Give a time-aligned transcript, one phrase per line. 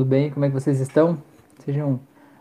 [0.00, 0.30] tudo bem?
[0.30, 1.18] Como é que vocês estão?
[1.62, 2.00] Sejam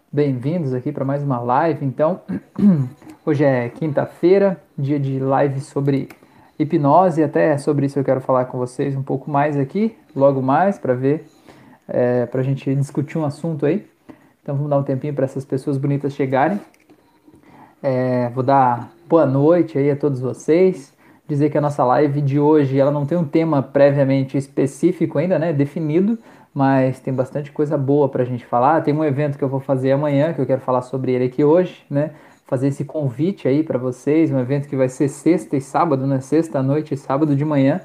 [0.09, 1.85] bem-vindos aqui para mais uma live.
[1.85, 2.21] Então,
[3.25, 6.07] hoje é quinta-feira, dia de live sobre
[6.57, 7.21] hipnose.
[7.21, 10.93] Até sobre isso eu quero falar com vocês um pouco mais aqui, logo mais, para
[10.93, 11.25] ver,
[11.85, 13.85] é, para a gente discutir um assunto aí.
[14.41, 16.61] Então, vamos dar um tempinho para essas pessoas bonitas chegarem.
[17.83, 20.93] É, vou dar boa noite aí a todos vocês.
[21.27, 25.37] Dizer que a nossa live de hoje ela não tem um tema previamente específico ainda,
[25.37, 26.17] né, definido
[26.59, 28.81] mas tem bastante coisa boa para a gente falar.
[28.81, 31.41] Tem um evento que eu vou fazer amanhã, que eu quero falar sobre ele aqui
[31.41, 32.11] hoje, né?
[32.45, 36.19] Fazer esse convite aí para vocês, um evento que vai ser sexta e sábado, né?
[36.19, 37.79] Sexta à noite e sábado de manhã.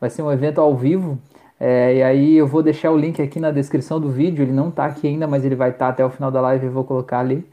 [0.00, 1.18] Vai ser um evento ao vivo.
[1.58, 4.44] É, e aí eu vou deixar o link aqui na descrição do vídeo.
[4.44, 6.66] Ele não está aqui ainda, mas ele vai estar tá até o final da live.
[6.66, 7.44] Eu vou colocar ali.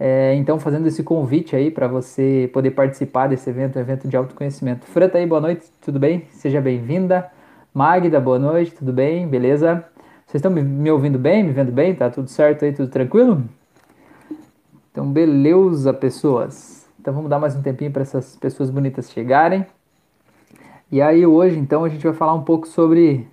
[0.00, 4.16] É, então, fazendo esse convite aí para você poder participar desse evento, um evento de
[4.16, 4.86] autoconhecimento.
[4.86, 6.24] Freta aí, boa noite, tudo bem?
[6.30, 7.30] Seja bem-vinda.
[7.74, 9.28] Magda, boa noite, tudo bem?
[9.28, 9.91] Beleza?
[10.32, 11.94] Vocês estão me, ouvindo bem, me vendo bem?
[11.94, 13.44] Tá tudo certo aí, tudo tranquilo?
[14.90, 16.88] Então, beleza, pessoas.
[16.98, 19.66] Então, vamos dar mais um tempinho para essas pessoas bonitas chegarem.
[20.90, 23.28] E aí, hoje, então, a gente vai falar um pouco sobre,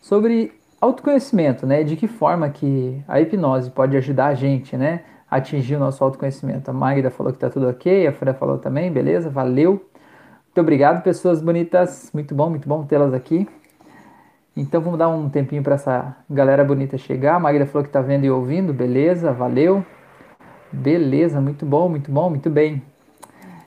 [0.00, 1.84] sobre autoconhecimento, né?
[1.84, 5.02] De que forma que a hipnose pode ajudar a gente, né?
[5.30, 6.70] A atingir o nosso autoconhecimento.
[6.70, 9.28] A Magda falou que tá tudo ok, a Fran falou também, beleza?
[9.28, 9.72] Valeu.
[9.72, 12.10] Muito obrigado, pessoas bonitas.
[12.14, 13.46] Muito bom, muito bom tê-las aqui.
[14.56, 17.36] Então vamos dar um tempinho para essa galera bonita chegar.
[17.36, 19.84] A Magda falou que está vendo e ouvindo, beleza, valeu.
[20.72, 22.82] Beleza, muito bom, muito bom, muito bem.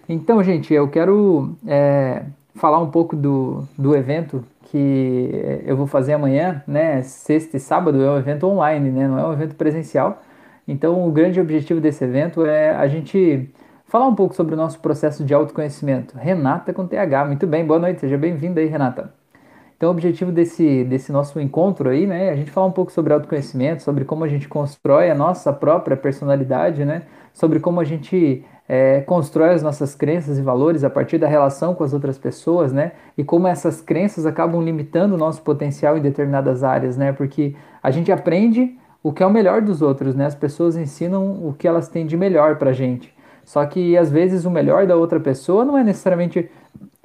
[0.08, 2.23] Então, gente, eu quero é,
[2.56, 7.02] falar um pouco do, do evento que eu vou fazer amanhã, né?
[7.03, 9.08] Sexta e sábado é um evento online, né?
[9.08, 10.22] Não é um evento presencial.
[10.68, 13.50] Então, o grande objetivo desse evento é a gente
[13.88, 16.18] falar um pouco sobre o nosso processo de autoconhecimento.
[16.18, 19.22] Renata com TH, muito bem, boa noite, seja bem-vinda aí, Renata.
[19.84, 22.89] Então, o objetivo desse, desse nosso encontro aí, né, é a gente falar um pouco
[22.89, 27.02] sobre autoconhecimento, sobre como a gente constrói a nossa própria personalidade, né,
[27.34, 31.75] sobre como a gente é, constrói as nossas crenças e valores a partir da relação
[31.75, 36.02] com as outras pessoas, né, e como essas crenças acabam limitando o nosso potencial em
[36.02, 37.53] determinadas áreas, né, porque
[37.84, 41.53] a gente aprende o que é o melhor dos outros, né, as pessoas ensinam o
[41.53, 43.13] que elas têm de melhor pra gente.
[43.44, 46.50] Só que às vezes o melhor da outra pessoa não é necessariamente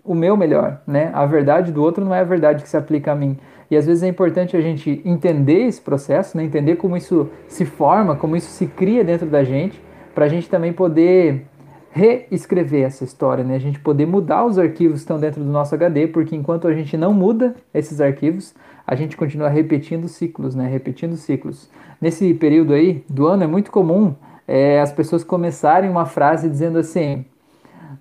[0.09, 1.11] o meu melhor, né?
[1.13, 3.37] A verdade do outro não é a verdade que se aplica a mim.
[3.71, 6.43] E às vezes é importante a gente entender esse processo, né?
[6.43, 9.81] entender como isso se forma, como isso se cria dentro da gente,
[10.15, 11.47] para a gente também poder
[11.91, 13.57] reescrever essa história, né?
[13.57, 16.73] A gente poder mudar os arquivos que estão dentro do nosso HD, porque enquanto a
[16.73, 18.55] gente não muda esses arquivos,
[18.87, 20.67] a gente continua repetindo ciclos, né?
[20.67, 21.71] Repetindo ciclos.
[22.01, 24.15] Nesse período aí do ano é muito comum
[24.49, 27.27] é, as pessoas começarem uma frase dizendo assim: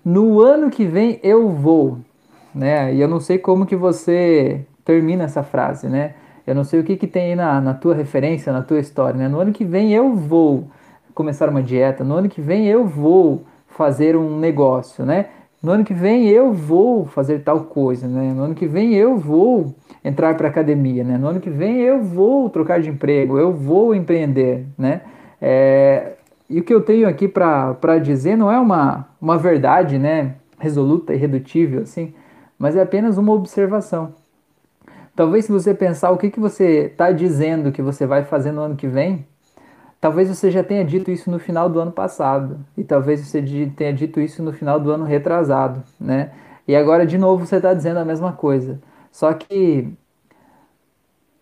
[0.08, 1.98] no ano que vem eu vou,
[2.54, 2.94] né?
[2.94, 6.14] E eu não sei como que você termina essa frase, né?
[6.46, 9.18] Eu não sei o que, que tem aí na, na tua referência, na tua história,
[9.18, 9.28] né?
[9.28, 10.64] No ano que vem eu vou
[11.12, 15.26] começar uma dieta, no ano que vem eu vou fazer um negócio, né?
[15.62, 18.32] No ano que vem eu vou fazer tal coisa, né?
[18.32, 21.18] No ano que vem eu vou entrar para academia, né?
[21.18, 25.02] No ano que vem eu vou trocar de emprego, eu vou empreender, né?
[25.38, 26.12] É,
[26.48, 31.12] e o que eu tenho aqui para dizer não é uma, uma verdade né, resoluta,
[31.12, 32.14] irredutível, assim,
[32.58, 34.14] mas é apenas uma observação.
[35.14, 38.62] Talvez se você pensar o que, que você está dizendo que você vai fazer no
[38.62, 39.26] ano que vem,
[40.00, 43.42] talvez você já tenha dito isso no final do ano passado, e talvez você
[43.76, 46.30] tenha dito isso no final do ano retrasado, né?
[46.66, 48.80] E agora de novo você está dizendo a mesma coisa.
[49.10, 49.92] Só que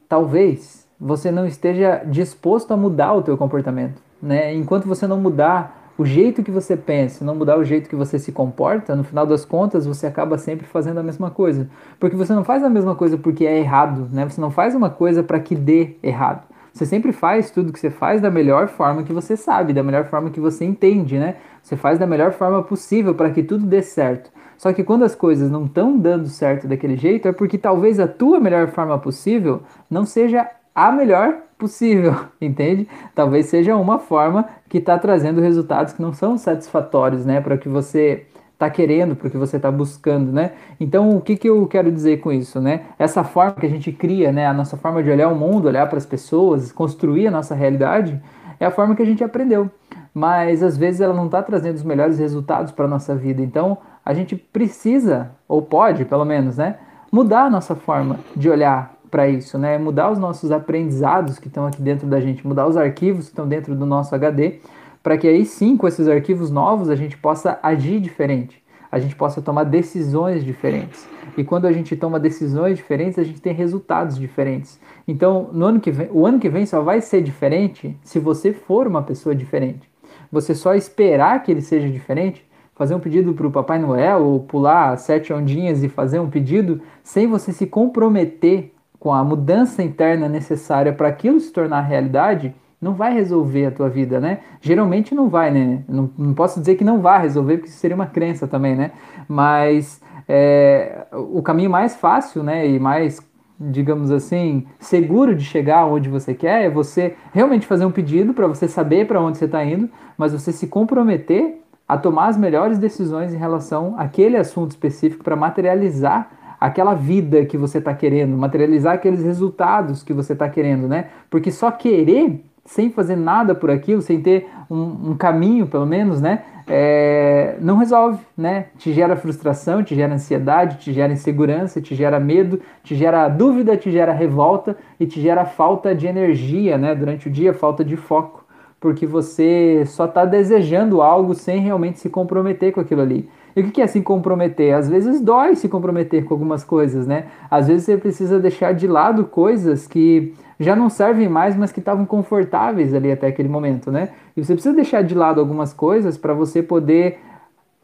[0.08, 4.54] talvez você não esteja disposto a mudar o teu comportamento né?
[4.54, 8.18] Enquanto você não mudar o jeito que você pensa, não mudar o jeito que você
[8.18, 11.68] se comporta, no final das contas você acaba sempre fazendo a mesma coisa.
[11.98, 14.28] Porque você não faz a mesma coisa porque é errado, né?
[14.28, 16.46] Você não faz uma coisa para que dê errado.
[16.72, 20.04] Você sempre faz tudo que você faz da melhor forma que você sabe, da melhor
[20.04, 21.36] forma que você entende, né?
[21.62, 24.30] Você faz da melhor forma possível para que tudo dê certo.
[24.58, 28.06] Só que quando as coisas não estão dando certo daquele jeito, é porque talvez a
[28.06, 32.88] tua melhor forma possível não seja a melhor possível, entende?
[33.14, 37.58] Talvez seja uma forma que está trazendo resultados que não são satisfatórios, né, para o
[37.58, 38.26] que você
[38.56, 40.52] está querendo, para o que você está buscando, né?
[40.80, 42.86] Então, o que, que eu quero dizer com isso, né?
[42.98, 45.86] Essa forma que a gente cria, né, a nossa forma de olhar o mundo, olhar
[45.88, 48.18] para as pessoas, construir a nossa realidade,
[48.58, 49.70] é a forma que a gente aprendeu.
[50.14, 53.42] Mas às vezes ela não está trazendo os melhores resultados para a nossa vida.
[53.42, 56.76] Então, a gente precisa, ou pode, pelo menos, né,
[57.12, 59.78] mudar a nossa forma de olhar para isso, né?
[59.78, 63.48] Mudar os nossos aprendizados que estão aqui dentro da gente, mudar os arquivos que estão
[63.48, 64.56] dentro do nosso HD,
[65.02, 69.16] para que aí sim, com esses arquivos novos, a gente possa agir diferente, a gente
[69.16, 71.08] possa tomar decisões diferentes.
[71.34, 74.78] E quando a gente toma decisões diferentes, a gente tem resultados diferentes.
[75.08, 78.52] Então, no ano que vem, o ano que vem só vai ser diferente se você
[78.52, 79.88] for uma pessoa diferente.
[80.30, 84.40] Você só esperar que ele seja diferente, fazer um pedido para o Papai Noel ou
[84.40, 90.28] pular sete ondinhas e fazer um pedido sem você se comprometer com a mudança interna
[90.28, 94.40] necessária para aquilo se tornar realidade, não vai resolver a tua vida, né?
[94.60, 95.82] Geralmente não vai, né?
[95.88, 98.92] Não, não posso dizer que não vai resolver, porque isso seria uma crença também, né?
[99.28, 103.20] Mas é, o caminho mais fácil, né, e mais,
[103.58, 108.46] digamos assim, seguro de chegar onde você quer é você realmente fazer um pedido para
[108.46, 109.88] você saber para onde você está indo,
[110.18, 115.36] mas você se comprometer a tomar as melhores decisões em relação àquele assunto específico para
[115.36, 121.06] materializar aquela vida que você está querendo, materializar aqueles resultados que você está querendo, né?
[121.30, 126.20] Porque só querer sem fazer nada por aquilo, sem ter um, um caminho, pelo menos,
[126.20, 126.42] né?
[126.68, 128.66] É, não resolve, né?
[128.76, 133.76] Te gera frustração, te gera ansiedade, te gera insegurança, te gera medo, te gera dúvida,
[133.76, 136.94] te gera revolta e te gera falta de energia, né?
[136.94, 138.44] Durante o dia, falta de foco,
[138.80, 143.28] porque você só está desejando algo sem realmente se comprometer com aquilo ali.
[143.56, 144.74] E o que é se comprometer?
[144.74, 147.28] Às vezes dói se comprometer com algumas coisas, né?
[147.50, 151.80] Às vezes você precisa deixar de lado coisas que já não servem mais, mas que
[151.80, 154.10] estavam confortáveis ali até aquele momento, né?
[154.36, 157.18] E você precisa deixar de lado algumas coisas para você poder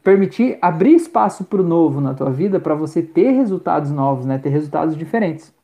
[0.04, 4.36] permitir abrir espaço para o novo na tua vida, para você ter resultados novos, né?
[4.36, 5.54] Ter resultados diferentes.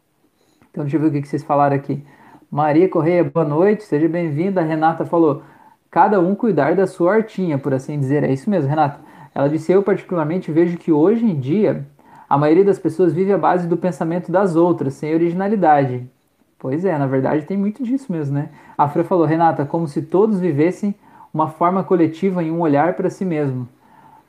[0.71, 2.03] Então deixa eu ver o que vocês falaram aqui.
[2.51, 4.63] Maria Correia, boa noite, seja bem-vinda.
[4.63, 5.43] Renata falou:
[5.91, 8.25] cada um cuidar da sua hortinha, por assim dizer.
[8.25, 9.01] É isso mesmo, Renata.
[9.35, 11.87] Ela disse: Eu, particularmente, vejo que hoje em dia
[12.29, 16.07] a maioria das pessoas vive à base do pensamento das outras, sem originalidade.
[16.59, 18.49] Pois é, na verdade tem muito disso mesmo, né?
[18.77, 20.95] A Fran falou, Renata, como se todos vivessem
[21.33, 23.69] uma forma coletiva em um olhar para si mesmo.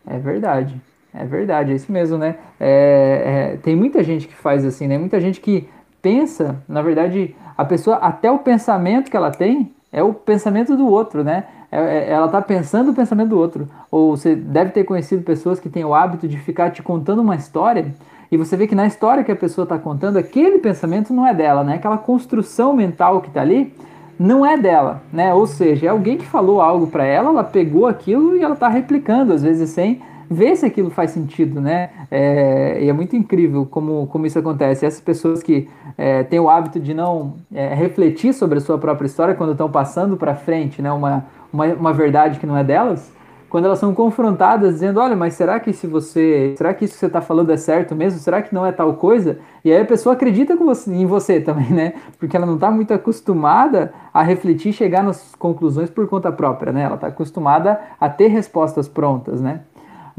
[0.06, 0.80] É verdade,
[1.14, 2.36] é verdade, é isso mesmo, né?
[2.60, 4.98] É, é, tem muita gente que faz assim, né?
[4.98, 5.68] Muita gente que
[6.02, 10.88] pensa, na verdade, a pessoa, até o pensamento que ela tem é o pensamento do
[10.88, 11.46] outro, né?
[11.72, 13.68] É, é, ela está pensando o pensamento do outro.
[13.92, 17.36] Ou você deve ter conhecido pessoas que têm o hábito de ficar te contando uma
[17.36, 17.94] história
[18.32, 21.34] e você vê que na história que a pessoa está contando, aquele pensamento não é
[21.34, 21.76] dela, né?
[21.76, 23.74] Aquela construção mental que está ali
[24.20, 25.34] não é dela, né?
[25.34, 28.68] Ou seja, é alguém que falou algo para ela, ela pegou aquilo e ela está
[28.68, 31.90] replicando, às vezes sem ver se aquilo faz sentido, né?
[32.12, 34.86] É, e é muito incrível como, como isso acontece.
[34.86, 35.68] Essas pessoas que
[35.98, 39.70] é, têm o hábito de não é, refletir sobre a sua própria história quando estão
[39.72, 40.92] passando para frente, né?
[40.92, 43.12] Uma, uma, uma verdade que não é delas,
[43.50, 47.00] quando elas são confrontadas dizendo, olha, mas será que se você, será que isso que
[47.00, 48.20] você está falando é certo mesmo?
[48.20, 49.40] Será que não é tal coisa?
[49.66, 51.94] E aí a pessoa acredita você, em você também, né?
[52.20, 56.84] Porque ela não está muito acostumada a refletir chegar nas conclusões por conta própria, né?
[56.84, 59.62] Ela está acostumada a ter respostas prontas, né?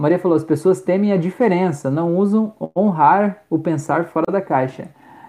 [0.01, 4.89] Maria falou, as pessoas temem a diferença, não usam honrar o pensar fora da caixa.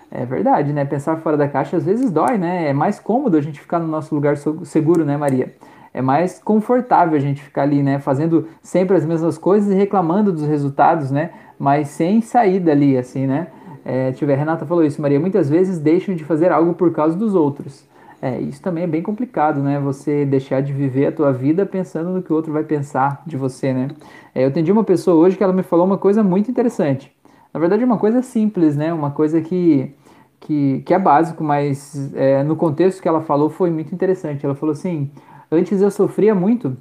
[0.09, 0.83] É verdade, né?
[0.85, 2.69] Pensar fora da caixa às vezes dói, né?
[2.69, 5.53] É mais cômodo a gente ficar no nosso lugar seguro, né, Maria?
[5.93, 10.31] é mais confortável a gente ficar ali, né, fazendo sempre as mesmas coisas e reclamando
[10.31, 13.47] dos resultados, né, mas sem sair dali, assim, né.
[13.83, 17.33] É, tiver, Renata falou isso, Maria, muitas vezes deixam de fazer algo por causa dos
[17.33, 17.83] outros.
[18.21, 22.11] É, isso também é bem complicado, né, você deixar de viver a tua vida pensando
[22.11, 23.87] no que o outro vai pensar de você, né.
[24.35, 27.11] É, eu atendi uma pessoa hoje que ela me falou uma coisa muito interessante.
[27.53, 29.93] Na verdade, é uma coisa simples, né, uma coisa que
[30.41, 34.45] que, que é básico, mas é, no contexto que ela falou foi muito interessante.
[34.45, 35.11] Ela falou assim:
[35.51, 36.75] Antes eu sofria muito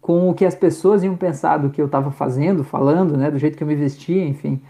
[0.00, 3.38] com o que as pessoas iam pensar do que eu estava fazendo, falando, né, do
[3.38, 4.60] jeito que eu me vestia, enfim.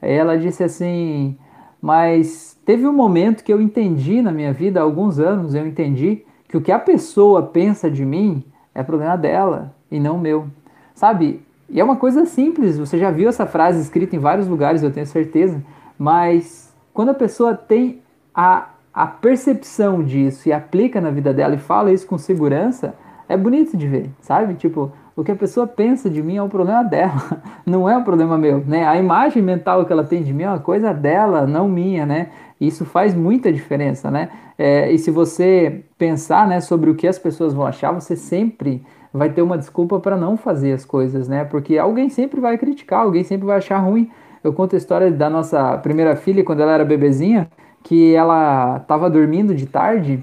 [0.00, 1.38] Ela disse assim:
[1.82, 6.24] Mas teve um momento que eu entendi na minha vida, há alguns anos, eu entendi
[6.48, 10.46] que o que a pessoa pensa de mim é problema dela e não meu.
[10.94, 11.42] Sabe?
[11.68, 14.92] E é uma coisa simples, você já viu essa frase escrita em vários lugares, eu
[14.92, 15.60] tenho certeza,
[15.98, 18.00] mas quando a pessoa tem
[18.32, 22.94] a a percepção disso e aplica na vida dela e fala isso com segurança,
[23.28, 24.54] é bonito de ver, sabe?
[24.54, 28.04] Tipo, o que a pessoa pensa de mim é um problema dela, não é um
[28.04, 28.86] problema meu, né?
[28.86, 32.28] A imagem mental que ela tem de mim é uma coisa dela, não minha, né?
[32.60, 34.28] Isso faz muita diferença, né?
[34.56, 38.82] É, e se você pensar, né, sobre o que as pessoas vão achar, você sempre
[39.12, 41.44] vai ter uma desculpa para não fazer as coisas, né?
[41.44, 44.10] Porque alguém sempre vai criticar, alguém sempre vai achar ruim.
[44.42, 47.48] Eu conto a história da nossa primeira filha quando ela era bebezinha
[47.82, 50.22] que ela estava dormindo de tarde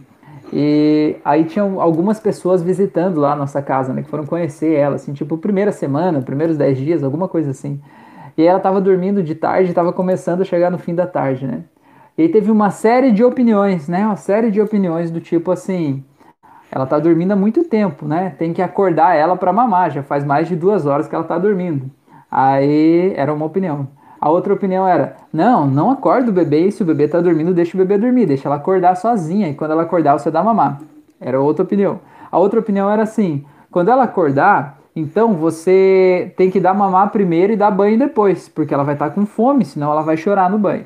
[0.51, 4.01] e aí tinham algumas pessoas visitando lá a nossa casa, né?
[4.01, 7.79] Que foram conhecer ela, assim, tipo, primeira semana, primeiros dez dias, alguma coisa assim.
[8.37, 11.63] E ela estava dormindo de tarde, estava começando a chegar no fim da tarde, né?
[12.17, 14.05] E aí teve uma série de opiniões, né?
[14.05, 16.03] Uma série de opiniões do tipo assim,
[16.71, 18.35] ela tá dormindo há muito tempo, né?
[18.37, 21.37] Tem que acordar ela para mamar, já faz mais de duas horas que ela tá
[21.37, 21.89] dormindo.
[22.29, 23.87] Aí era uma opinião.
[24.19, 27.53] A outra opinião era: não, não acorda o bebê e se o bebê tá dormindo,
[27.53, 30.81] deixa o bebê dormir, deixa ela acordar sozinha e quando ela acordar você dá mamar.
[31.19, 31.99] Era outra opinião.
[32.31, 37.53] A outra opinião era assim: quando ela acordar, então você tem que dar mamar primeiro
[37.53, 40.49] e dar banho depois, porque ela vai estar tá com fome, senão ela vai chorar
[40.49, 40.85] no banho.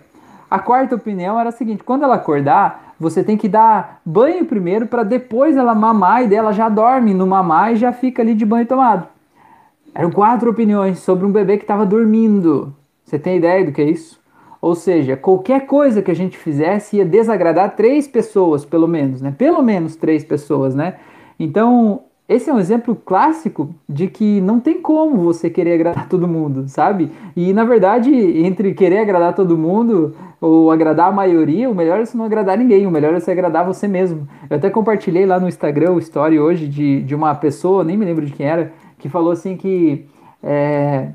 [0.49, 4.85] A quarta opinião era a seguinte: quando ela acordar, você tem que dar banho primeiro
[4.85, 8.45] para depois ela mamar e dela já dorme no mamar e já fica ali de
[8.45, 9.07] banho tomado.
[9.95, 12.73] Eram quatro opiniões sobre um bebê que estava dormindo.
[13.13, 14.19] Você tem ideia do que é isso?
[14.59, 19.31] Ou seja, qualquer coisa que a gente fizesse ia desagradar três pessoas, pelo menos, né?
[19.37, 20.95] Pelo menos três pessoas, né?
[21.39, 26.27] Então, esse é um exemplo clássico de que não tem como você querer agradar todo
[26.27, 27.11] mundo, sabe?
[27.35, 32.05] E na verdade, entre querer agradar todo mundo ou agradar a maioria, o melhor é
[32.05, 34.27] você não agradar ninguém, o melhor é você agradar você mesmo.
[34.49, 38.05] Eu até compartilhei lá no Instagram o story hoje de, de uma pessoa, nem me
[38.05, 40.07] lembro de quem era, que falou assim que
[40.41, 41.09] é,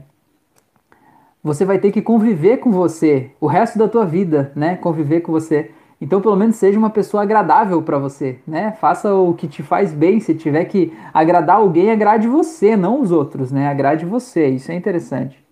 [1.42, 4.76] você vai ter que conviver com você o resto da tua vida, né?
[4.76, 5.71] Conviver com você.
[6.00, 8.73] Então, pelo menos seja uma pessoa agradável para você, né?
[8.80, 10.21] Faça o que te faz bem.
[10.21, 13.68] Se tiver que agradar alguém, agrade você, não os outros, né?
[13.68, 14.49] Agrade você.
[14.49, 15.45] Isso é interessante.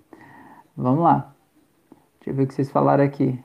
[0.77, 1.33] Vamos lá.
[2.21, 3.39] Deixa eu ver o que vocês falaram aqui.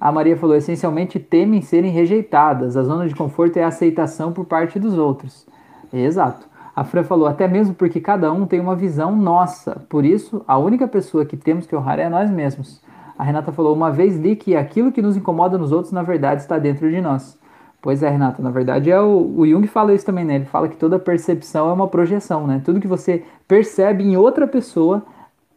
[0.00, 2.76] A Maria falou: essencialmente temem serem rejeitadas.
[2.76, 5.46] A zona de conforto é a aceitação por parte dos outros.
[5.92, 6.48] Exato.
[6.76, 10.58] A Fran falou, até mesmo porque cada um tem uma visão nossa, por isso a
[10.58, 12.82] única pessoa que temos que honrar é nós mesmos.
[13.18, 16.42] A Renata falou, uma vez li que aquilo que nos incomoda nos outros, na verdade,
[16.42, 17.38] está dentro de nós.
[17.80, 20.34] Pois é, Renata, na verdade é o, o Jung fala isso também, né?
[20.34, 22.60] Ele fala que toda percepção é uma projeção, né?
[22.62, 25.02] Tudo que você percebe em outra pessoa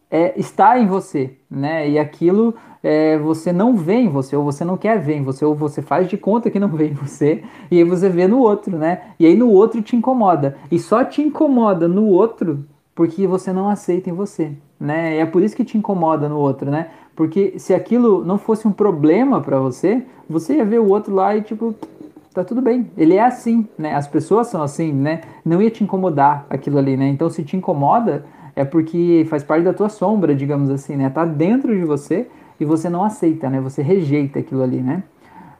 [0.09, 1.89] é, está em você, né?
[1.89, 5.45] E aquilo é, você não vê em você, ou você não quer ver em você,
[5.45, 8.39] ou você faz de conta que não vê em você, e aí você vê no
[8.39, 9.01] outro, né?
[9.19, 10.57] E aí no outro te incomoda.
[10.71, 15.15] E só te incomoda no outro porque você não aceita em você, né?
[15.15, 16.89] E é por isso que te incomoda no outro, né?
[17.15, 21.35] Porque se aquilo não fosse um problema para você, você ia ver o outro lá
[21.35, 21.75] e tipo,
[22.33, 22.89] tá tudo bem.
[22.97, 23.95] Ele é assim, né?
[23.95, 25.21] As pessoas são assim, né?
[25.45, 27.07] Não ia te incomodar aquilo ali, né?
[27.07, 28.25] Então se te incomoda,
[28.59, 31.09] é porque faz parte da tua sombra, digamos assim, né?
[31.09, 32.27] Tá dentro de você
[32.59, 33.61] e você não aceita, né?
[33.61, 35.01] Você rejeita aquilo ali, né?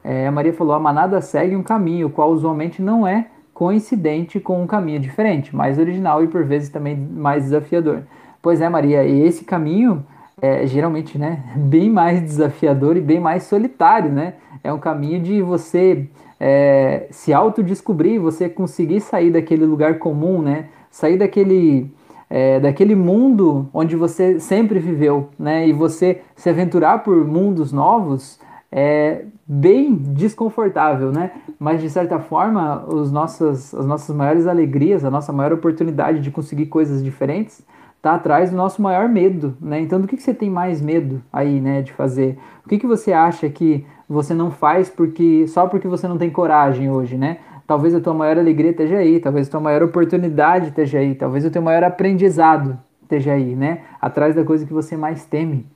[0.03, 4.37] É, a Maria falou: a manada segue um caminho, o qual usualmente não é coincidente
[4.41, 8.03] com um caminho diferente, mais original e por vezes também mais desafiador.
[8.41, 10.05] Pois é, Maria, e esse caminho
[10.41, 14.33] é geralmente, né, bem mais desafiador e bem mais solitário, né?
[14.61, 16.05] É um caminho de você
[16.37, 20.65] é, se autodescobrir, você conseguir sair daquele lugar comum, né?
[20.91, 21.89] Sair daquele
[22.29, 25.67] é, daquele mundo onde você sempre viveu, né?
[25.67, 28.39] E você se aventurar por mundos novos
[28.71, 31.31] é bem desconfortável, né?
[31.59, 36.29] Mas de certa forma, os nossas, as nossas maiores alegrias, a nossa maior oportunidade de
[36.29, 37.65] conseguir coisas diferentes
[37.97, 39.81] está atrás do nosso maior medo, né?
[39.81, 42.37] Então, do que, que você tem mais medo aí, né, de fazer?
[42.65, 46.29] O que, que você acha que você não faz porque só porque você não tem
[46.29, 47.39] coragem hoje, né?
[47.69, 51.45] Talvez a tua maior alegria esteja aí, talvez a tua maior oportunidade esteja aí, talvez
[51.45, 53.81] o teu maior aprendizado esteja aí, né?
[54.01, 55.67] Atrás da coisa que você mais teme,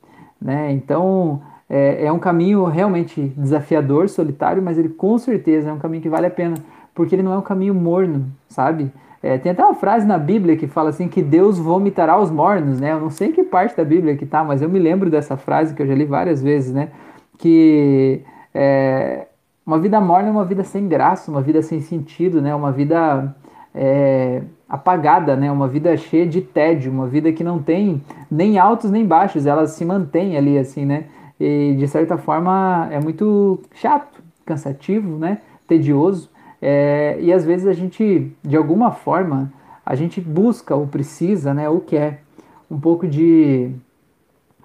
[0.41, 0.71] né?
[0.71, 6.01] Então, é, é um caminho realmente desafiador, solitário, mas ele com certeza é um caminho
[6.01, 6.55] que vale a pena,
[6.95, 8.91] porque ele não é um caminho morno, sabe?
[9.21, 12.79] É, tem até uma frase na Bíblia que fala assim que Deus vomitará os mornos,
[12.79, 12.91] né?
[12.91, 15.37] Eu não sei em que parte da Bíblia que tá, mas eu me lembro dessa
[15.37, 16.89] frase que eu já li várias vezes, né?
[17.37, 19.27] Que é,
[19.65, 22.53] uma vida morna é uma vida sem graça, uma vida sem sentido, né?
[22.53, 23.33] Uma vida
[23.73, 25.51] é, apagada, né?
[25.51, 29.65] Uma vida cheia de tédio, uma vida que não tem nem altos nem baixos, ela
[29.65, 31.05] se mantém ali assim, né?
[31.39, 35.39] E de certa forma é muito chato, cansativo, né?
[35.67, 36.29] Tedioso.
[36.61, 39.51] É, e às vezes a gente, de alguma forma,
[39.85, 41.69] a gente busca ou precisa, né?
[41.69, 42.21] Ou quer
[42.69, 43.71] um pouco de,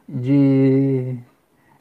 [0.08, 1.16] de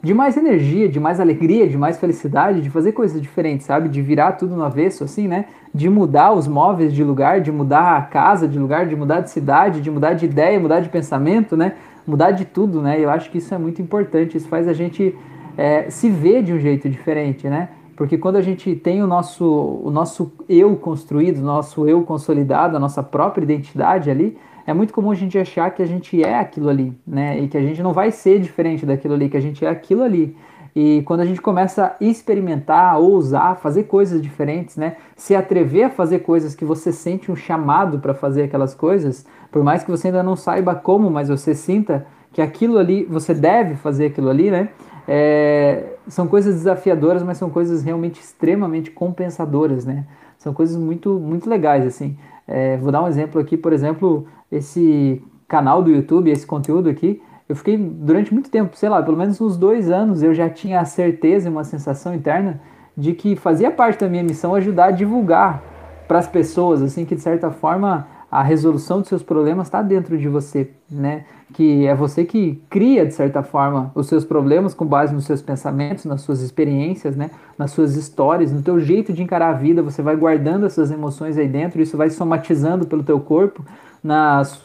[0.00, 3.88] de mais energia, de mais alegria, de mais felicidade, de fazer coisas diferentes, sabe?
[3.88, 5.46] De virar tudo no avesso, assim, né?
[5.74, 9.30] De mudar os móveis de lugar, de mudar a casa de lugar, de mudar de
[9.30, 11.72] cidade, de mudar de ideia, mudar de pensamento, né?
[12.06, 12.98] Mudar de tudo, né?
[13.00, 15.16] Eu acho que isso é muito importante, isso faz a gente
[15.56, 17.70] é, se ver de um jeito diferente, né?
[17.96, 19.44] Porque quando a gente tem o nosso,
[19.82, 24.92] o nosso eu construído, o nosso eu consolidado, a nossa própria identidade ali, é muito
[24.92, 27.40] comum a gente achar que a gente é aquilo ali, né?
[27.40, 30.02] E que a gente não vai ser diferente daquilo ali, que a gente é aquilo
[30.02, 30.36] ali.
[30.76, 34.96] E quando a gente começa a experimentar, ousar, fazer coisas diferentes, né?
[35.16, 39.64] Se atrever a fazer coisas que você sente um chamado para fazer aquelas coisas, por
[39.64, 43.74] mais que você ainda não saiba como, mas você sinta que aquilo ali, você deve
[43.74, 44.68] fazer aquilo ali, né?
[45.08, 50.04] É, são coisas desafiadoras, mas são coisas realmente extremamente compensadoras, né?
[50.36, 52.18] São coisas muito, muito legais, assim.
[52.46, 57.20] É, vou dar um exemplo aqui, por exemplo, esse canal do YouTube, esse conteúdo aqui,
[57.48, 60.80] Eu fiquei durante muito tempo, sei lá, pelo menos uns dois anos, eu já tinha
[60.80, 62.60] a certeza e uma sensação interna
[62.94, 65.62] de que fazia parte da minha missão ajudar a divulgar
[66.06, 70.18] para as pessoas, assim, que de certa forma a resolução dos seus problemas está dentro
[70.18, 71.24] de você, né?
[71.54, 75.40] Que é você que cria, de certa forma, os seus problemas com base nos seus
[75.40, 77.30] pensamentos, nas suas experiências, né?
[77.56, 81.38] Nas suas histórias, no teu jeito de encarar a vida, você vai guardando essas emoções
[81.38, 83.64] aí dentro, isso vai somatizando pelo teu corpo,
[84.02, 84.62] nas,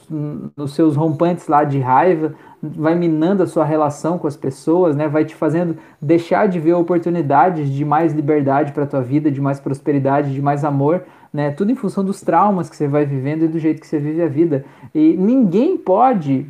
[0.56, 5.08] nos seus rompantes lá de raiva, vai minando a sua relação com as pessoas, né?
[5.08, 9.60] Vai te fazendo deixar de ver oportunidades de mais liberdade para tua vida, de mais
[9.60, 11.52] prosperidade, de mais amor, né?
[11.52, 14.22] Tudo em função dos traumas que você vai vivendo e do jeito que você vive
[14.22, 14.64] a vida.
[14.96, 16.48] E ninguém pode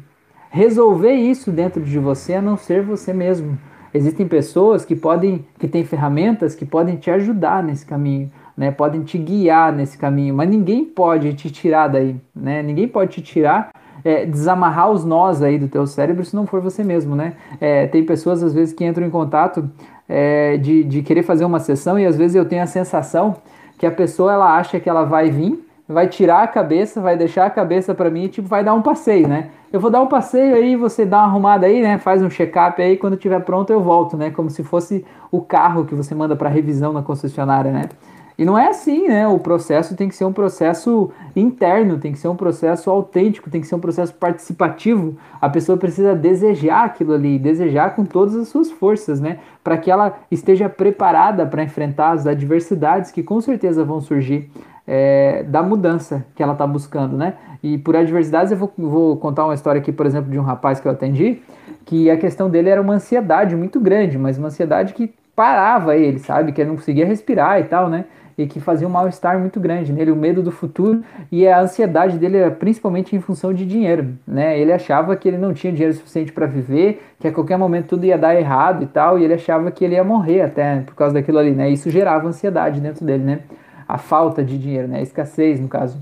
[0.52, 3.58] resolver isso dentro de você a não ser você mesmo.
[3.92, 8.72] Existem pessoas que podem, que têm ferramentas que podem te ajudar nesse caminho, né?
[8.72, 12.62] Podem te guiar nesse caminho, mas ninguém pode te tirar daí, né?
[12.62, 13.72] Ninguém pode te tirar
[14.04, 17.34] é, desamarrar os nós aí do teu cérebro se não for você mesmo, né?
[17.60, 19.70] É, tem pessoas às vezes que entram em contato
[20.08, 23.36] é, de, de querer fazer uma sessão e às vezes eu tenho a sensação
[23.78, 27.46] que a pessoa ela acha que ela vai vir, vai tirar a cabeça, vai deixar
[27.46, 29.50] a cabeça para mim e tipo vai dar um passeio, né?
[29.72, 31.98] Eu vou dar um passeio aí, você dá uma arrumada aí, né?
[31.98, 34.30] Faz um check-up aí, quando tiver pronto eu volto, né?
[34.30, 37.90] Como se fosse o carro que você manda para revisão na concessionária, né?
[38.38, 39.28] E não é assim, né?
[39.28, 43.62] O processo tem que ser um processo interno, tem que ser um processo autêntico, tem
[43.62, 45.18] que ser um processo participativo.
[45.40, 49.40] A pessoa precisa desejar aquilo ali, desejar com todas as suas forças, né?
[49.64, 54.50] Para que ela esteja preparada para enfrentar as adversidades que com certeza vão surgir
[54.88, 57.36] é, da mudança que ela está buscando, né?
[57.62, 60.80] E por adversidades eu vou, vou contar uma história aqui, por exemplo, de um rapaz
[60.80, 61.42] que eu atendi,
[61.86, 66.20] que a questão dele era uma ansiedade muito grande, mas uma ansiedade que parava ele,
[66.20, 66.52] sabe?
[66.52, 68.06] Que ele não conseguia respirar e tal, né?
[68.38, 72.18] E que fazia um mal-estar muito grande nele, o medo do futuro e a ansiedade
[72.18, 74.60] dele era principalmente em função de dinheiro, né?
[74.60, 78.06] Ele achava que ele não tinha dinheiro suficiente para viver, que a qualquer momento tudo
[78.06, 81.14] ia dar errado e tal, e ele achava que ele ia morrer até por causa
[81.14, 81.70] daquilo ali, né?
[81.70, 83.40] Isso gerava ansiedade dentro dele, né?
[83.88, 85.00] A falta de dinheiro, né?
[85.00, 85.98] A escassez, no caso.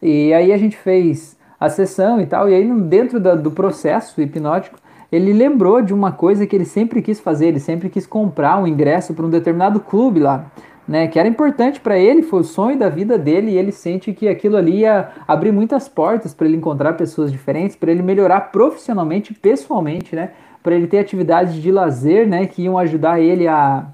[0.00, 4.20] E aí a gente fez a sessão e tal, e aí dentro da, do processo
[4.20, 4.78] hipnótico,
[5.10, 8.66] ele lembrou de uma coisa que ele sempre quis fazer, ele sempre quis comprar um
[8.66, 10.46] ingresso para um determinado clube lá
[10.88, 14.12] né, que era importante para ele, foi o sonho da vida dele, e ele sente
[14.14, 18.50] que aquilo ali ia abrir muitas portas para ele encontrar pessoas diferentes, para ele melhorar
[18.50, 20.30] profissionalmente, pessoalmente, né,
[20.62, 23.86] para ele ter atividades de lazer, né, que iam ajudar ele a,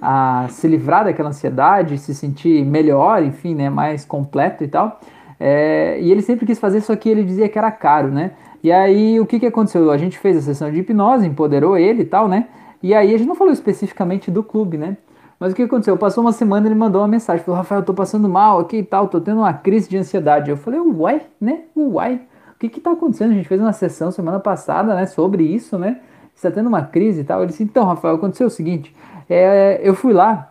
[0.00, 5.00] a se livrar daquela ansiedade, se sentir melhor, enfim, né, mais completo e tal.
[5.40, 8.30] É, e ele sempre quis fazer, só que ele dizia que era caro, né?
[8.62, 9.90] E aí o que, que aconteceu?
[9.90, 12.46] A gente fez a sessão de hipnose, empoderou ele e tal, né?
[12.80, 14.96] E aí a gente não falou especificamente do clube, né?
[15.42, 15.96] Mas o que aconteceu?
[15.96, 18.82] Passou uma semana ele mandou uma mensagem, falou, Rafael, eu tô passando mal aqui e
[18.84, 20.48] tal, tô tendo uma crise de ansiedade.
[20.48, 21.62] Eu falei, uai, né?
[21.76, 22.20] Uai,
[22.54, 23.32] o que que tá acontecendo?
[23.32, 25.98] A gente fez uma sessão semana passada, né, sobre isso, né?
[26.32, 27.40] Você tá tendo uma crise e tal.
[27.40, 28.94] Ele disse, então, Rafael, aconteceu o seguinte,
[29.28, 30.48] é, eu fui lá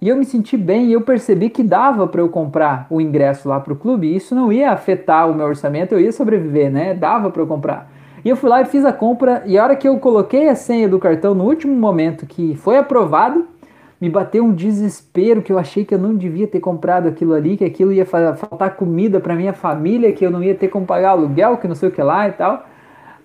[0.00, 3.46] e eu me senti bem e eu percebi que dava para eu comprar o ingresso
[3.46, 6.94] lá pro clube e isso não ia afetar o meu orçamento, eu ia sobreviver, né?
[6.94, 7.92] Dava para eu comprar.
[8.24, 10.54] E eu fui lá e fiz a compra e a hora que eu coloquei a
[10.54, 13.46] senha do cartão no último momento que foi aprovado,
[14.00, 17.56] me bateu um desespero que eu achei que eu não devia ter comprado aquilo ali,
[17.56, 21.10] que aquilo ia faltar comida para minha família, que eu não ia ter como pagar
[21.10, 22.64] aluguel, que não sei o que lá e tal.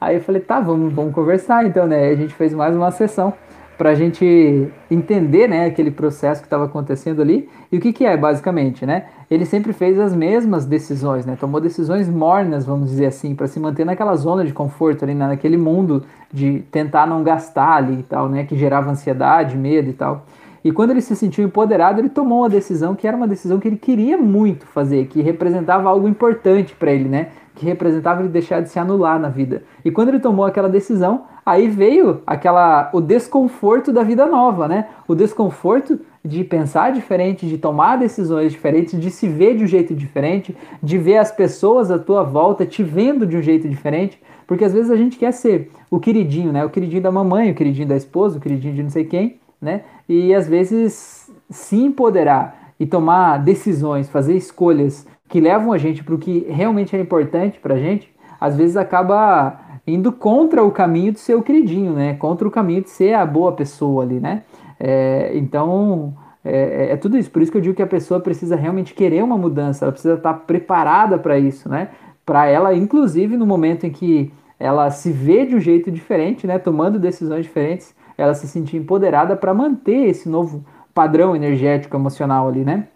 [0.01, 2.09] Aí eu falei, tá, vamos, vamos conversar então, né?
[2.09, 3.33] A gente fez mais uma sessão
[3.77, 7.49] para a gente entender, né, aquele processo que estava acontecendo ali.
[7.71, 9.05] E o que, que é, basicamente, né?
[9.29, 11.37] Ele sempre fez as mesmas decisões, né?
[11.39, 15.57] Tomou decisões mornas, vamos dizer assim, para se manter naquela zona de conforto ali, naquele
[15.57, 18.43] mundo de tentar não gastar ali e tal, né?
[18.43, 20.25] Que gerava ansiedade, medo e tal.
[20.65, 23.67] E quando ele se sentiu empoderado, ele tomou uma decisão que era uma decisão que
[23.67, 27.27] ele queria muito fazer, que representava algo importante para ele, né?
[27.53, 29.61] Que representava ele deixar de se anular na vida.
[29.85, 34.87] E quando ele tomou aquela decisão, aí veio aquela o desconforto da vida nova, né?
[35.07, 39.93] O desconforto de pensar diferente, de tomar decisões diferentes, de se ver de um jeito
[39.93, 44.65] diferente, de ver as pessoas à tua volta te vendo de um jeito diferente, porque
[44.65, 46.65] às vezes a gente quer ser o queridinho, né?
[46.65, 49.83] O queridinho da mamãe, o queridinho da esposa, o queridinho de não sei quem, né?
[50.07, 56.15] E às vezes se empoderar e tomar decisões, fazer escolhas que levam a gente para
[56.15, 61.11] o que realmente é importante para a gente, às vezes acaba indo contra o caminho
[61.11, 62.15] de ser o queridinho, né?
[62.15, 64.43] Contra o caminho de ser a boa pessoa ali, né?
[64.79, 66.13] É, então
[66.43, 67.31] é, é, é, tudo isso.
[67.31, 70.15] Por isso que eu digo que a pessoa precisa realmente querer uma mudança, ela precisa
[70.15, 71.89] estar preparada para isso, né?
[72.25, 76.59] Para ela, inclusive, no momento em que ela se vê de um jeito diferente, né?
[76.59, 82.63] Tomando decisões diferentes, ela se sentir empoderada para manter esse novo padrão energético emocional ali,
[82.63, 82.87] né?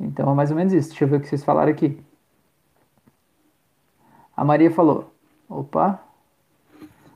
[0.00, 0.88] Então é mais ou menos isso.
[0.88, 1.98] Deixa eu ver o que vocês falaram aqui.
[4.36, 5.12] A Maria falou:
[5.48, 6.00] opa.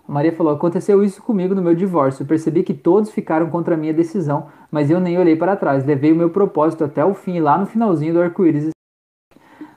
[0.09, 2.23] A Maria falou: aconteceu isso comigo no meu divórcio.
[2.23, 5.85] Eu percebi que todos ficaram contra a minha decisão, mas eu nem olhei para trás.
[5.85, 8.71] Levei o meu propósito até o fim, lá no finalzinho do arco-íris.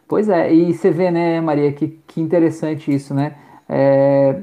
[0.07, 3.35] Pois é, e você vê, né, Maria, que, que interessante isso, né?
[3.67, 4.41] É,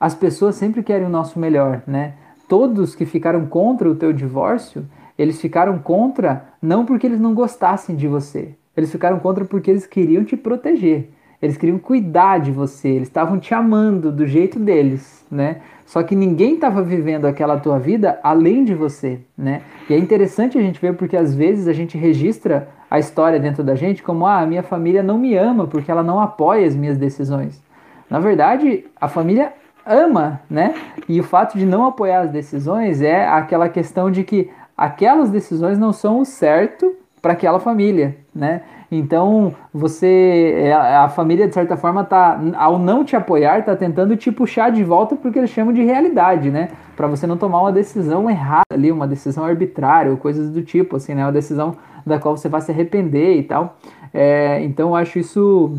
[0.00, 2.14] as pessoas sempre querem o nosso melhor, né?
[2.48, 4.86] Todos que ficaram contra o teu divórcio,
[5.18, 9.86] eles ficaram contra não porque eles não gostassem de você, eles ficaram contra porque eles
[9.86, 11.10] queriam te proteger.
[11.40, 15.58] Eles queriam cuidar de você, eles estavam te amando do jeito deles, né?
[15.84, 19.60] Só que ninguém estava vivendo aquela tua vida além de você, né?
[19.88, 23.62] E é interessante a gente ver porque às vezes a gente registra a história dentro
[23.62, 26.74] da gente como ah, a minha família não me ama porque ela não apoia as
[26.74, 27.62] minhas decisões.
[28.08, 29.52] Na verdade, a família
[29.86, 30.74] ama, né?
[31.08, 35.78] E o fato de não apoiar as decisões é aquela questão de que aquelas decisões
[35.78, 38.62] não são o certo para aquela família, né?
[38.90, 44.16] Então, você, é, a família de certa forma tá, ao não te apoiar, tá tentando
[44.16, 46.68] te puxar de volta porque eles chamam de realidade, né?
[46.96, 50.96] Para você não tomar uma decisão errada ali, uma decisão arbitrária ou coisas do tipo,
[50.96, 51.24] assim, né?
[51.24, 53.76] Uma decisão da qual você vai se arrepender e tal.
[54.14, 55.76] É, então, eu acho isso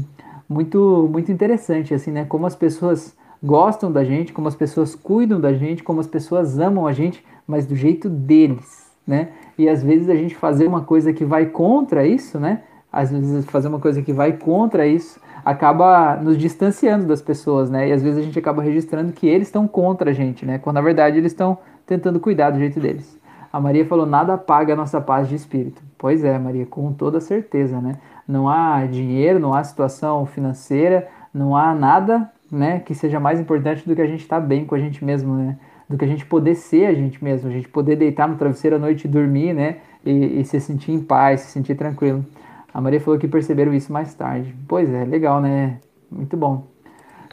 [0.49, 2.25] muito, muito interessante, assim, né?
[2.27, 6.59] Como as pessoas gostam da gente, como as pessoas cuidam da gente, como as pessoas
[6.59, 9.29] amam a gente, mas do jeito deles, né?
[9.57, 12.63] E às vezes a gente fazer uma coisa que vai contra isso, né?
[12.91, 17.87] às vezes fazer uma coisa que vai contra isso acaba nos distanciando das pessoas, né?
[17.87, 20.57] E às vezes a gente acaba registrando que eles estão contra a gente, né?
[20.57, 23.17] Quando na verdade eles estão tentando cuidar do jeito deles.
[23.51, 25.81] A Maria falou: nada apaga a nossa paz de espírito.
[25.97, 27.97] Pois é, Maria, com toda certeza, né?
[28.27, 33.87] Não há dinheiro, não há situação financeira, não há nada, né, que seja mais importante
[33.87, 35.57] do que a gente estar tá bem com a gente mesmo, né?
[35.89, 38.75] Do que a gente poder ser a gente mesmo, a gente poder deitar no travesseiro
[38.75, 39.77] à noite e dormir, né?
[40.05, 42.25] E, e se sentir em paz, se sentir tranquilo.
[42.73, 44.53] A Maria falou que perceberam isso mais tarde.
[44.67, 45.79] Pois é, legal, né?
[46.11, 46.65] Muito bom.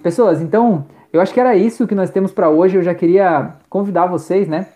[0.03, 2.77] Pessoas, então, eu acho que era isso que nós temos para hoje.
[2.77, 4.67] Eu já queria convidar vocês, né,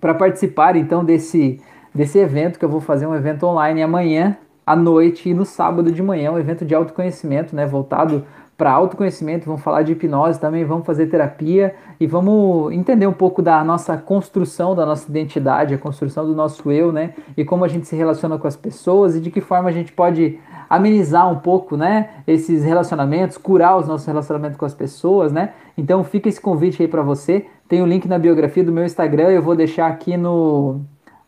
[0.00, 1.60] para participar então desse
[1.94, 5.90] desse evento que eu vou fazer um evento online amanhã à noite e no sábado
[5.90, 8.24] de manhã, um evento de autoconhecimento, né, voltado
[8.60, 13.40] para autoconhecimento, vamos falar de hipnose também, vamos fazer terapia e vamos entender um pouco
[13.40, 17.14] da nossa construção, da nossa identidade, a construção do nosso eu, né?
[17.38, 19.92] E como a gente se relaciona com as pessoas e de que forma a gente
[19.92, 25.54] pode amenizar um pouco, né, esses relacionamentos, curar os nossos relacionamentos com as pessoas, né?
[25.74, 27.46] Então fica esse convite aí para você.
[27.66, 30.82] Tem o um link na biografia do meu Instagram, eu vou deixar aqui no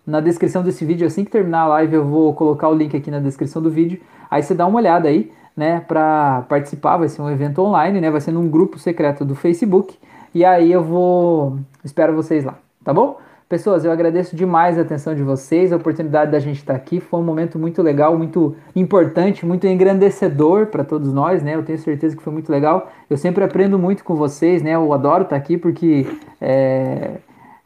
[0.06, 3.10] na descrição desse vídeo, assim que terminar a live, eu vou colocar o link aqui
[3.10, 4.00] na descrição do vídeo.
[4.30, 6.96] Aí você dá uma olhada aí né, para participar.
[6.96, 8.10] Vai ser um evento online, né?
[8.10, 9.98] Vai ser num grupo secreto do Facebook.
[10.34, 11.58] E aí eu vou.
[11.84, 13.18] Espero vocês lá, tá bom?
[13.52, 17.00] Pessoas, eu agradeço demais a atenção de vocês, a oportunidade da gente estar aqui.
[17.00, 21.54] Foi um momento muito legal, muito importante, muito engrandecedor para todos nós, né?
[21.54, 22.90] Eu tenho certeza que foi muito legal.
[23.10, 24.74] Eu sempre aprendo muito com vocês, né?
[24.74, 26.06] Eu adoro estar aqui porque
[26.40, 27.18] é,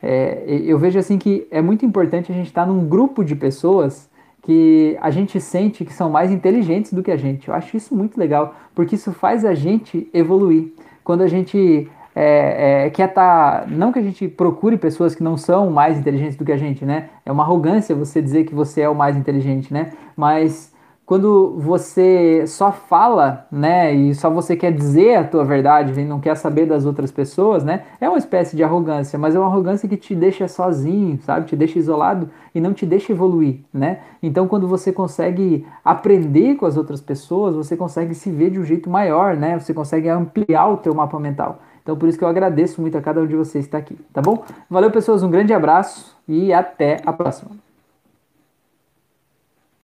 [0.02, 4.10] é, eu vejo assim que é muito importante a gente estar num grupo de pessoas
[4.46, 7.48] que a gente sente que são mais inteligentes do que a gente.
[7.48, 10.68] Eu acho isso muito legal, porque isso faz a gente evoluir.
[11.02, 13.62] Quando a gente é, é, quer estar.
[13.62, 16.56] Tá, não que a gente procure pessoas que não são mais inteligentes do que a
[16.56, 17.08] gente, né?
[17.24, 19.90] É uma arrogância você dizer que você é o mais inteligente, né?
[20.16, 20.72] Mas
[21.06, 26.18] quando você só fala, né, e só você quer dizer a tua verdade e não
[26.18, 29.88] quer saber das outras pessoas, né, é uma espécie de arrogância, mas é uma arrogância
[29.88, 34.00] que te deixa sozinho, sabe, te deixa isolado e não te deixa evoluir, né.
[34.20, 38.64] Então, quando você consegue aprender com as outras pessoas, você consegue se ver de um
[38.64, 41.60] jeito maior, né, você consegue ampliar o teu mapa mental.
[41.84, 43.96] Então, por isso que eu agradeço muito a cada um de vocês que está aqui,
[44.12, 44.42] tá bom?
[44.68, 47.65] Valeu, pessoas, um grande abraço e até a próxima.